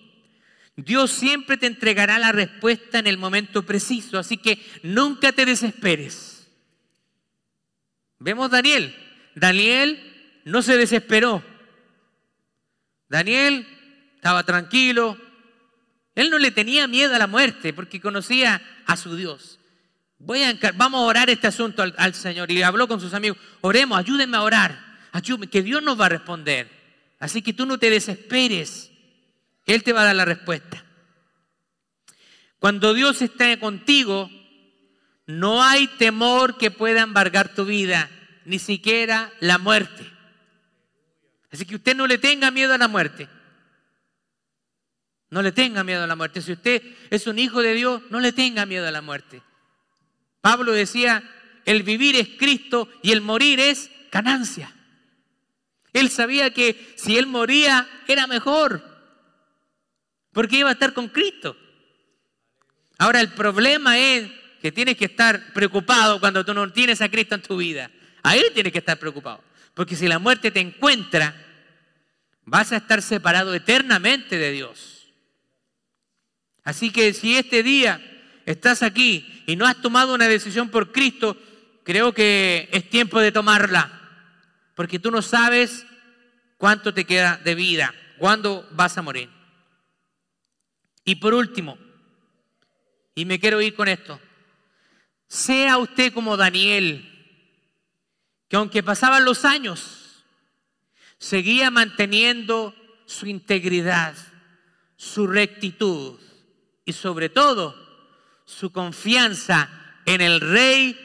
[0.75, 6.47] Dios siempre te entregará la respuesta en el momento preciso, así que nunca te desesperes.
[8.19, 8.95] Vemos Daniel.
[9.35, 10.14] Daniel
[10.45, 11.43] no se desesperó.
[13.09, 13.67] Daniel
[14.15, 15.17] estaba tranquilo.
[16.13, 19.59] Él no le tenía miedo a la muerte porque conocía a su Dios.
[20.17, 22.49] Voy a vamos a orar este asunto al, Señor.
[22.51, 24.85] Y habló con sus amigos, oremos, ayúdenme a orar.
[25.11, 26.69] Ayúdenme, que Dios nos va a responder.
[27.19, 28.91] Así que tú no te desesperes.
[29.65, 30.83] Él te va a dar la respuesta.
[32.59, 34.29] Cuando Dios esté contigo,
[35.25, 38.09] no hay temor que pueda embargar tu vida,
[38.45, 40.14] ni siquiera la muerte.
[41.55, 43.29] Así que usted no le tenga miedo a la muerte.
[45.29, 46.41] No le tenga miedo a la muerte.
[46.41, 49.41] Si usted es un hijo de Dios, no le tenga miedo a la muerte.
[50.41, 51.23] Pablo decía,
[51.63, 54.75] el vivir es Cristo y el morir es ganancia.
[55.93, 58.83] Él sabía que si él moría era mejor,
[60.33, 61.55] porque iba a estar con Cristo.
[62.97, 64.29] Ahora el problema es
[64.61, 67.89] que tienes que estar preocupado cuando tú no tienes a Cristo en tu vida.
[68.23, 69.41] Ahí tienes que estar preocupado.
[69.73, 71.44] Porque si la muerte te encuentra,
[72.45, 75.07] vas a estar separado eternamente de Dios.
[76.63, 78.01] Así que si este día
[78.45, 81.37] estás aquí y no has tomado una decisión por Cristo,
[81.83, 84.01] creo que es tiempo de tomarla.
[84.75, 85.85] Porque tú no sabes
[86.57, 89.29] cuánto te queda de vida, cuándo vas a morir.
[91.03, 91.77] Y por último,
[93.13, 94.19] y me quiero ir con esto,
[95.27, 97.11] sea usted como Daniel,
[98.47, 100.04] que aunque pasaban los años,
[101.17, 102.73] seguía manteniendo
[103.05, 104.15] su integridad,
[104.97, 106.19] su rectitud
[106.85, 107.75] y sobre todo
[108.45, 109.69] su confianza
[110.05, 110.99] en el Rey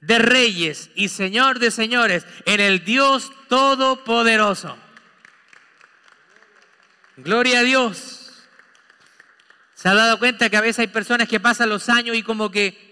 [0.00, 4.76] de Reyes y Señor de Señores, en el Dios Todopoderoso.
[7.16, 8.16] Gloria a Dios.
[9.74, 12.50] Se ha dado cuenta que a veces hay personas que pasan los años y como
[12.50, 12.90] que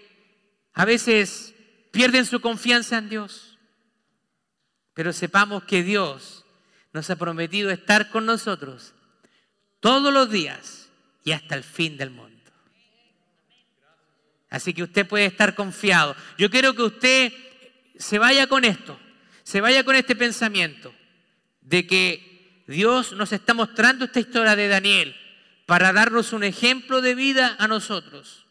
[0.73, 1.53] a veces
[1.91, 3.57] pierden su confianza en Dios.
[4.93, 6.38] Pero sepamos que Dios
[6.93, 8.93] nos ha prometido estar con nosotros
[9.79, 10.89] todos los días
[11.23, 12.39] y hasta el fin del mundo.
[14.49, 16.15] Así que usted puede estar confiado.
[16.37, 17.33] Yo quiero que usted
[17.97, 18.99] se vaya con esto,
[19.43, 20.93] se vaya con este pensamiento
[21.61, 25.15] de que Dios nos está mostrando esta historia de Daniel
[25.65, 28.47] para darnos un ejemplo de vida a nosotros.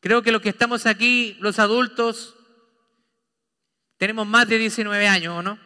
[0.00, 2.36] Creo que los que estamos aquí, los adultos,
[3.96, 5.65] tenemos más de 19 años, ¿o no?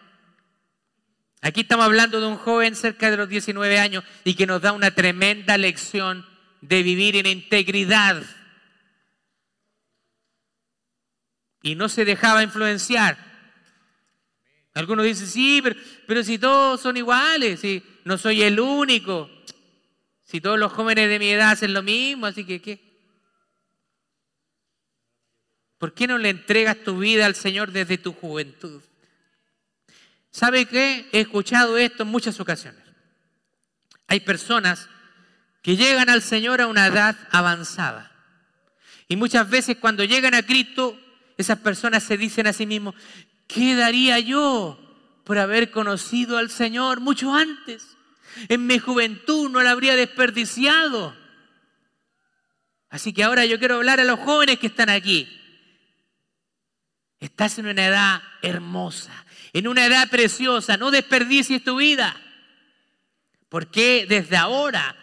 [1.43, 4.73] Aquí estamos hablando de un joven cerca de los 19 años y que nos da
[4.73, 6.27] una tremenda lección
[6.61, 8.23] de vivir en integridad.
[11.63, 13.31] Y no se dejaba influenciar.
[14.75, 15.63] Algunos dicen, sí,
[16.07, 19.31] pero, si todos son iguales, si no soy el único,
[20.23, 22.91] si todos los jóvenes de mi edad hacen lo mismo, así que ¿qué?
[25.79, 28.83] ¿Por qué no le entregas tu vida al Señor desde tu juventud?
[30.31, 31.09] ¿Sabe qué?
[31.13, 32.83] He escuchado esto en muchas ocasiones.
[34.07, 34.89] Hay personas
[35.63, 38.11] que llegan al Señor a una edad avanzada.
[39.09, 40.99] Y muchas veces cuando llegan a Cristo,
[41.37, 42.95] esas personas se dicen a sí mismos,
[43.47, 44.79] ¿qué daría yo
[45.25, 47.97] por haber conocido al Señor mucho antes?
[48.49, 51.17] En mi juventud no la habría desperdiciado.
[52.89, 55.29] Así que ahora yo quiero hablar a los jóvenes que están aquí.
[57.19, 59.13] Estás en una edad hermosa,
[59.53, 60.77] en una edad preciosa.
[60.77, 62.21] No desperdicies tu vida.
[63.49, 64.97] Porque desde ahora,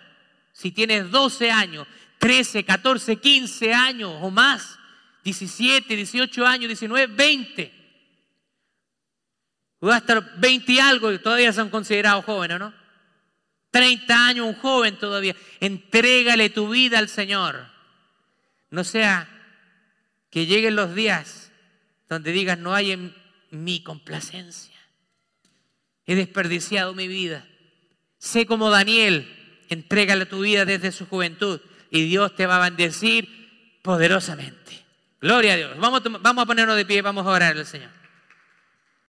[0.53, 1.87] si tienes 12 años,
[2.19, 4.79] 13, 14, 15 años o más,
[5.23, 7.73] 17, 18 años, 19, 20,
[9.79, 12.73] o hasta 20 y algo, que todavía son considerados jóvenes, ¿no?
[13.71, 15.35] 30 años, un joven todavía.
[15.59, 17.67] Entrégale tu vida al Señor.
[18.71, 19.29] No sea
[20.29, 21.51] que lleguen los días
[22.09, 23.13] donde digas, no hay
[23.51, 24.75] mi complacencia.
[26.05, 27.45] he desperdiciado mi vida.
[28.17, 29.27] Sé como Daniel,
[29.69, 31.59] entrégale tu vida desde su juventud
[31.91, 34.85] y Dios te va a bendecir poderosamente.
[35.19, 35.77] Gloria a Dios.
[35.77, 37.96] Vamos, vamos a ponernos de pie, vamos a orar al Señor.